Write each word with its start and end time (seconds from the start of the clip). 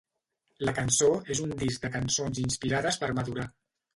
La 0.67 0.71
cançó 0.77 1.09
és 1.35 1.41
un 1.43 1.51
disc 1.65 1.85
de 1.85 1.93
cançons 1.97 2.41
inspirades 2.47 3.01
per 3.05 3.13
madurar. 3.21 3.49